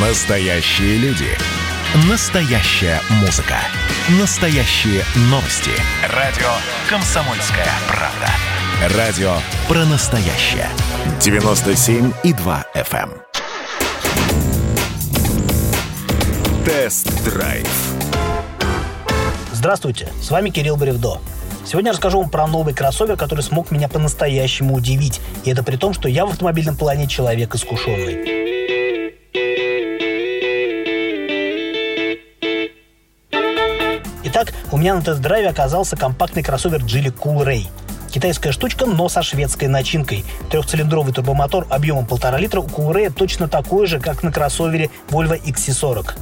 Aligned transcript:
Настоящие 0.00 0.96
люди. 0.98 1.26
Настоящая 2.08 3.00
музыка. 3.20 3.56
Настоящие 4.20 5.02
новости. 5.22 5.72
Радио 6.14 6.46
«Комсомольская 6.88 7.66
правда». 7.88 8.96
Радио 8.96 9.32
про 9.66 9.84
настоящее. 9.86 10.68
97,2 11.18 12.64
FM. 12.76 13.10
эм. 13.10 13.12
Тест-драйв. 16.64 17.68
Здравствуйте, 19.52 20.12
с 20.22 20.30
вами 20.30 20.50
Кирилл 20.50 20.76
Бревдо. 20.76 21.18
Сегодня 21.66 21.88
я 21.88 21.92
расскажу 21.94 22.20
вам 22.20 22.30
про 22.30 22.46
новый 22.46 22.72
кроссовер, 22.72 23.16
который 23.16 23.40
смог 23.40 23.72
меня 23.72 23.88
по-настоящему 23.88 24.74
удивить. 24.74 25.20
И 25.44 25.50
это 25.50 25.64
при 25.64 25.74
том, 25.76 25.92
что 25.92 26.08
я 26.08 26.24
в 26.24 26.30
автомобильном 26.30 26.76
плане 26.76 27.08
человек 27.08 27.56
искушенный. 27.56 28.37
Итак, 34.40 34.54
у 34.70 34.76
меня 34.76 34.94
на 34.94 35.02
тест-драйве 35.02 35.48
оказался 35.48 35.96
компактный 35.96 36.44
кроссовер 36.44 36.78
Geely 36.84 37.12
Cool 37.12 37.44
Ray. 37.44 37.66
Китайская 38.08 38.52
штучка, 38.52 38.86
но 38.86 39.08
со 39.08 39.20
шведской 39.24 39.66
начинкой. 39.66 40.24
Трехцилиндровый 40.48 41.12
турбомотор 41.12 41.66
объемом 41.68 42.04
1,5 42.04 42.38
литра 42.38 42.60
у 42.60 42.66
Cool 42.66 42.92
Ray 42.92 43.10
точно 43.10 43.48
такой 43.48 43.88
же, 43.88 43.98
как 43.98 44.22
на 44.22 44.30
кроссовере 44.30 44.90
Volvo 45.08 45.42
XC40. 45.42 46.12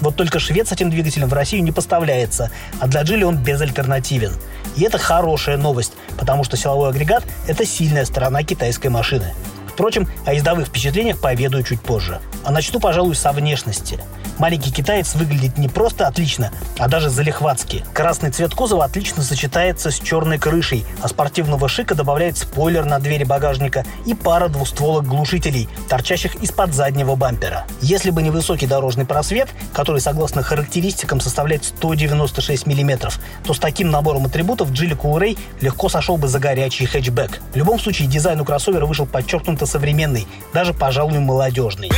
Вот 0.00 0.16
только 0.16 0.40
швед 0.40 0.66
с 0.66 0.72
этим 0.72 0.90
двигателем 0.90 1.28
в 1.28 1.32
Россию 1.32 1.62
не 1.62 1.70
поставляется, 1.70 2.50
а 2.80 2.88
для 2.88 3.02
Geely 3.02 3.22
он 3.22 3.36
безальтернативен. 3.36 4.32
И 4.76 4.82
это 4.82 4.98
хорошая 4.98 5.56
новость, 5.56 5.92
потому 6.18 6.42
что 6.42 6.56
силовой 6.56 6.90
агрегат– 6.90 7.22
это 7.46 7.64
сильная 7.64 8.04
сторона 8.04 8.42
китайской 8.42 8.88
машины. 8.88 9.32
Впрочем, 9.68 10.08
о 10.26 10.34
ездовых 10.34 10.66
впечатлениях 10.66 11.20
поведаю 11.20 11.62
чуть 11.62 11.80
позже. 11.80 12.20
А 12.42 12.50
начну, 12.50 12.80
пожалуй, 12.80 13.14
со 13.14 13.30
внешности. 13.30 14.00
Маленький 14.40 14.72
китаец 14.72 15.16
выглядит 15.16 15.58
не 15.58 15.68
просто 15.68 16.06
отлично, 16.06 16.50
а 16.78 16.88
даже 16.88 17.10
залихватски. 17.10 17.84
Красный 17.92 18.30
цвет 18.30 18.54
кузова 18.54 18.86
отлично 18.86 19.22
сочетается 19.22 19.90
с 19.90 20.00
черной 20.00 20.38
крышей, 20.38 20.86
а 21.02 21.08
спортивного 21.08 21.68
шика 21.68 21.94
добавляет 21.94 22.38
спойлер 22.38 22.86
на 22.86 22.98
двери 23.00 23.24
багажника 23.24 23.84
и 24.06 24.14
пара 24.14 24.48
двустволок 24.48 25.04
глушителей, 25.04 25.68
торчащих 25.90 26.36
из-под 26.36 26.72
заднего 26.72 27.16
бампера. 27.16 27.66
Если 27.82 28.08
бы 28.08 28.22
не 28.22 28.30
высокий 28.30 28.66
дорожный 28.66 29.04
просвет, 29.04 29.50
который, 29.74 30.00
согласно 30.00 30.42
характеристикам, 30.42 31.20
составляет 31.20 31.66
196 31.66 32.64
мм, 32.64 33.10
то 33.44 33.52
с 33.52 33.58
таким 33.58 33.90
набором 33.90 34.24
атрибутов 34.24 34.70
Geely 34.70 34.96
Cool 34.96 35.38
легко 35.60 35.90
сошел 35.90 36.16
бы 36.16 36.28
за 36.28 36.38
горячий 36.38 36.86
хэтчбэк. 36.86 37.42
В 37.52 37.56
любом 37.56 37.78
случае, 37.78 38.08
дизайн 38.08 38.40
у 38.40 38.46
кроссовера 38.46 38.86
вышел 38.86 39.04
подчеркнуто 39.04 39.66
современный, 39.66 40.26
даже, 40.54 40.72
пожалуй, 40.72 41.18
молодежный. 41.18 41.90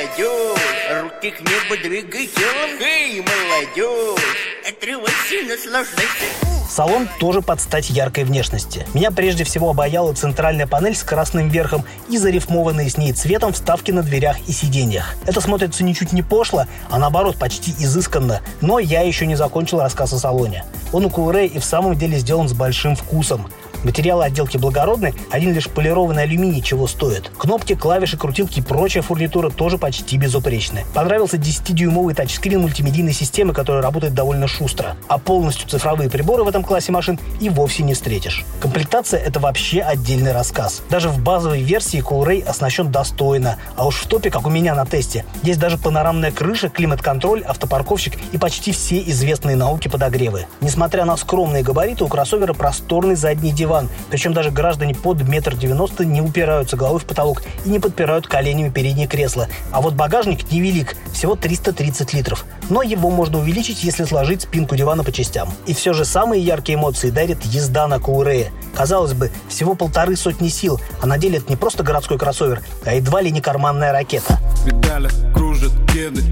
Молодежь, 0.00 1.02
руки 1.02 1.30
к 1.30 1.40
небу 1.40 1.82
двигай 1.82 2.26
телом. 2.26 2.80
Эй, 2.80 3.20
молодежь, 3.20 4.24
отрывайся, 4.68 5.48
наслаждайся. 5.48 6.24
Салон 6.70 7.08
тоже 7.18 7.42
под 7.42 7.60
стать 7.60 7.90
яркой 7.90 8.24
внешности. 8.24 8.86
Меня 8.94 9.10
прежде 9.10 9.42
всего 9.42 9.70
обаяла 9.70 10.14
центральная 10.14 10.68
панель 10.68 10.94
с 10.94 11.02
красным 11.02 11.48
верхом 11.48 11.84
и 12.08 12.16
зарифмованные 12.16 12.88
с 12.88 12.96
ней 12.96 13.12
цветом 13.12 13.52
вставки 13.52 13.90
на 13.90 14.02
дверях 14.02 14.36
и 14.46 14.52
сиденьях. 14.52 15.16
Это 15.26 15.40
смотрится 15.40 15.82
ничуть 15.82 16.12
не 16.12 16.22
пошло, 16.22 16.66
а 16.88 16.98
наоборот 16.98 17.36
почти 17.36 17.72
изысканно. 17.72 18.40
Но 18.60 18.78
я 18.78 19.02
еще 19.02 19.26
не 19.26 19.34
закончил 19.34 19.80
рассказ 19.80 20.12
о 20.12 20.18
салоне. 20.18 20.64
Он 20.92 21.04
у 21.04 21.10
Куэрей 21.10 21.48
и 21.48 21.58
в 21.58 21.64
самом 21.64 21.96
деле 21.96 22.18
сделан 22.18 22.48
с 22.48 22.52
большим 22.52 22.94
вкусом. 22.94 23.50
Материалы 23.84 24.24
отделки 24.24 24.56
благородны, 24.56 25.14
один 25.30 25.54
лишь 25.54 25.68
полированный 25.68 26.24
алюминий 26.24 26.62
чего 26.62 26.86
стоит. 26.86 27.30
Кнопки, 27.38 27.74
клавиши, 27.74 28.16
крутилки 28.16 28.58
и 28.58 28.62
прочая 28.62 29.02
фурнитура 29.02 29.50
тоже 29.50 29.78
почти 29.78 30.18
безупречны. 30.18 30.84
Понравился 30.92 31.38
10-дюймовый 31.38 32.14
тачскрин 32.14 32.60
мультимедийной 32.60 33.14
системы, 33.14 33.54
которая 33.54 33.82
работает 33.82 34.14
довольно 34.14 34.46
шустро. 34.46 34.96
А 35.08 35.18
полностью 35.18 35.68
цифровые 35.68 36.10
приборы 36.10 36.44
в 36.44 36.48
этом 36.48 36.62
классе 36.62 36.92
машин 36.92 37.18
и 37.40 37.48
вовсе 37.48 37.82
не 37.82 37.94
встретишь. 37.94 38.44
Комплектация– 38.60 39.18
это 39.24 39.40
вообще 39.40 39.80
отдельный 39.80 40.32
рассказ. 40.32 40.82
Даже 40.90 41.08
в 41.08 41.18
базовой 41.18 41.62
версии 41.62 42.02
Coolray 42.02 42.44
оснащен 42.44 42.92
достойно. 42.92 43.56
А 43.76 43.86
уж 43.86 43.96
в 43.96 44.06
топе, 44.06 44.30
как 44.30 44.46
у 44.46 44.50
меня 44.50 44.74
на 44.74 44.84
тесте, 44.84 45.24
есть 45.42 45.58
даже 45.58 45.78
панорамная 45.78 46.32
крыша, 46.32 46.68
климат-контроль, 46.68 47.42
автопарковщик 47.42 48.18
и 48.32 48.38
почти 48.38 48.72
все 48.72 49.00
известные 49.00 49.56
науки 49.56 49.88
подогревы. 49.88 50.46
Несмотря 50.60 51.04
на 51.06 51.16
скромные 51.16 51.62
габариты, 51.62 52.04
у 52.04 52.08
кроссовера 52.08 52.52
просторный 52.52 53.14
задний 53.14 53.52
диван 53.52 53.69
диван. 53.70 53.88
Причем 54.10 54.32
даже 54.32 54.50
граждане 54.50 54.94
под 54.94 55.22
метр 55.28 55.56
девяносто 55.56 56.04
не 56.04 56.20
упираются 56.20 56.76
головой 56.76 56.98
в 56.98 57.04
потолок 57.04 57.42
и 57.64 57.68
не 57.68 57.78
подпирают 57.78 58.26
коленями 58.26 58.68
переднее 58.68 59.06
кресло. 59.06 59.46
А 59.70 59.80
вот 59.80 59.94
багажник 59.94 60.50
невелик, 60.50 60.96
всего 61.12 61.36
330 61.36 62.12
литров. 62.14 62.44
Но 62.68 62.82
его 62.82 63.10
можно 63.10 63.38
увеличить, 63.38 63.84
если 63.84 64.04
сложить 64.04 64.42
спинку 64.42 64.74
дивана 64.74 65.04
по 65.04 65.12
частям. 65.12 65.48
И 65.66 65.74
все 65.74 65.92
же 65.92 66.04
самые 66.04 66.42
яркие 66.42 66.76
эмоции 66.76 67.10
дарит 67.10 67.44
езда 67.44 67.86
на 67.86 68.00
Каурее. 68.00 68.50
Казалось 68.74 69.12
бы, 69.12 69.30
всего 69.48 69.74
полторы 69.74 70.16
сотни 70.16 70.48
сил, 70.48 70.80
а 71.00 71.06
на 71.06 71.18
деле 71.18 71.38
это 71.38 71.48
не 71.48 71.56
просто 71.56 71.82
городской 71.82 72.18
кроссовер, 72.18 72.62
а 72.84 72.94
едва 72.94 73.20
ли 73.20 73.30
не 73.30 73.40
карманная 73.40 73.92
ракета. 73.92 74.38
В 74.56 74.64
педалях 74.64 75.12
кружат 75.34 75.72
кеды 75.92 76.22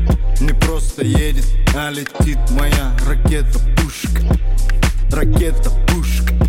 Не 0.40 0.52
просто 0.54 1.04
едет, 1.04 1.46
а 1.76 1.90
летит 1.90 2.38
моя 2.50 2.96
ракета-пушка 3.06 4.22
Ракета-пушка 5.10 6.47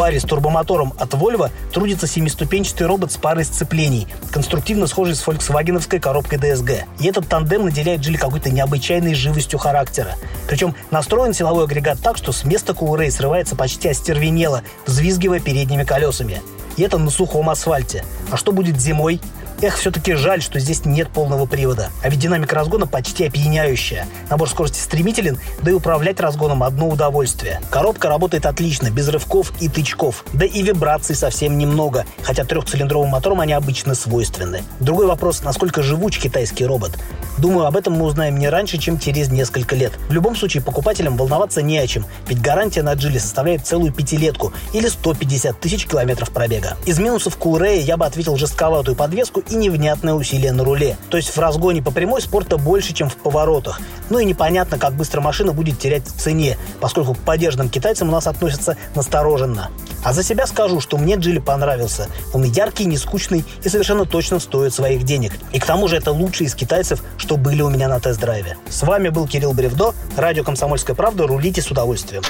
паре 0.00 0.18
с 0.18 0.22
турбомотором 0.22 0.94
от 0.98 1.12
Volvo 1.12 1.50
трудится 1.74 2.06
семиступенчатый 2.06 2.86
робот 2.86 3.12
с 3.12 3.18
парой 3.18 3.44
сцеплений, 3.44 4.08
конструктивно 4.32 4.86
схожий 4.86 5.14
с 5.14 5.20
фольксвагеновской 5.20 6.00
коробкой 6.00 6.38
DSG. 6.38 6.84
И 7.00 7.06
этот 7.06 7.28
тандем 7.28 7.66
наделяет 7.66 8.00
Джили 8.00 8.16
какой-то 8.16 8.48
необычайной 8.48 9.12
живостью 9.12 9.58
характера. 9.58 10.14
Причем 10.48 10.74
настроен 10.90 11.34
силовой 11.34 11.64
агрегат 11.64 11.98
так, 12.00 12.16
что 12.16 12.32
с 12.32 12.44
места 12.44 12.72
Coolray 12.72 13.10
срывается 13.10 13.56
почти 13.56 13.90
остервенело, 13.90 14.62
взвизгивая 14.86 15.38
передними 15.38 15.84
колесами. 15.84 16.40
И 16.78 16.82
это 16.82 16.96
на 16.96 17.10
сухом 17.10 17.50
асфальте. 17.50 18.02
А 18.30 18.38
что 18.38 18.52
будет 18.52 18.80
зимой? 18.80 19.20
Эх, 19.62 19.76
все-таки 19.76 20.14
жаль, 20.14 20.40
что 20.40 20.58
здесь 20.58 20.86
нет 20.86 21.10
полного 21.10 21.44
привода. 21.44 21.90
А 22.02 22.08
ведь 22.08 22.18
динамика 22.18 22.54
разгона 22.54 22.86
почти 22.86 23.26
опьяняющая. 23.26 24.06
Набор 24.30 24.48
скорости 24.48 24.78
стремителен, 24.78 25.38
да 25.60 25.70
и 25.70 25.74
управлять 25.74 26.18
разгоном 26.18 26.62
одно 26.62 26.88
удовольствие. 26.88 27.60
Коробка 27.70 28.08
работает 28.08 28.46
отлично, 28.46 28.90
без 28.90 29.08
рывков 29.08 29.52
и 29.60 29.68
тычков. 29.68 30.24
Да 30.32 30.46
и 30.46 30.62
вибраций 30.62 31.14
совсем 31.14 31.58
немного, 31.58 32.06
хотя 32.22 32.44
трехцилиндровым 32.44 33.10
мотором 33.10 33.40
они 33.40 33.52
обычно 33.52 33.94
свойственны. 33.94 34.62
Другой 34.80 35.06
вопрос, 35.06 35.42
насколько 35.42 35.82
живуч 35.82 36.18
китайский 36.18 36.64
робот. 36.64 36.92
Думаю, 37.36 37.66
об 37.66 37.76
этом 37.76 37.94
мы 37.94 38.06
узнаем 38.06 38.38
не 38.38 38.48
раньше, 38.48 38.78
чем 38.78 38.98
через 38.98 39.30
несколько 39.30 39.76
лет. 39.76 39.92
В 40.08 40.12
любом 40.12 40.36
случае, 40.36 40.62
покупателям 40.62 41.18
волноваться 41.18 41.60
не 41.60 41.78
о 41.78 41.86
чем, 41.86 42.06
ведь 42.28 42.40
гарантия 42.40 42.82
на 42.82 42.94
Джили 42.94 43.18
составляет 43.18 43.66
целую 43.66 43.92
пятилетку 43.92 44.54
или 44.72 44.88
150 44.88 45.60
тысяч 45.60 45.86
километров 45.86 46.30
пробега. 46.30 46.78
Из 46.86 46.98
минусов 46.98 47.36
Кулрея 47.36 47.82
я 47.82 47.98
бы 47.98 48.06
ответил 48.06 48.36
жестковатую 48.36 48.96
подвеску 48.96 49.42
и 49.50 49.56
невнятное 49.56 50.14
усилие 50.14 50.52
на 50.52 50.64
руле. 50.64 50.96
То 51.08 51.16
есть 51.16 51.30
в 51.30 51.38
разгоне 51.38 51.82
по 51.82 51.90
прямой 51.90 52.22
спорта 52.22 52.56
больше, 52.56 52.94
чем 52.94 53.08
в 53.08 53.16
поворотах. 53.16 53.80
Ну 54.08 54.18
и 54.18 54.24
непонятно, 54.24 54.78
как 54.78 54.94
быстро 54.94 55.20
машина 55.20 55.52
будет 55.52 55.78
терять 55.78 56.06
в 56.06 56.18
цене, 56.18 56.56
поскольку 56.80 57.14
к 57.14 57.18
поддержанным 57.18 57.68
китайцам 57.68 58.08
у 58.08 58.12
нас 58.12 58.26
относятся 58.26 58.76
настороженно. 58.94 59.70
А 60.02 60.12
за 60.12 60.22
себя 60.22 60.46
скажу, 60.46 60.80
что 60.80 60.96
мне 60.96 61.16
Джили 61.16 61.38
понравился. 61.38 62.08
Он 62.32 62.44
яркий, 62.44 62.86
не 62.86 62.96
скучный 62.96 63.44
и 63.62 63.68
совершенно 63.68 64.06
точно 64.06 64.38
стоит 64.38 64.72
своих 64.72 65.02
денег. 65.04 65.32
И 65.52 65.58
к 65.58 65.66
тому 65.66 65.88
же 65.88 65.96
это 65.96 66.12
лучший 66.12 66.46
из 66.46 66.54
китайцев, 66.54 67.02
что 67.18 67.36
были 67.36 67.62
у 67.62 67.68
меня 67.68 67.88
на 67.88 68.00
тест-драйве. 68.00 68.56
С 68.68 68.82
вами 68.82 69.08
был 69.08 69.26
Кирилл 69.26 69.52
Бревдо, 69.52 69.94
радио 70.16 70.44
«Комсомольская 70.44 70.96
правда». 70.96 71.26
Рулите 71.26 71.60
с 71.60 71.70
удовольствием. 71.70 72.22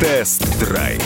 Тест-драйв. 0.00 1.02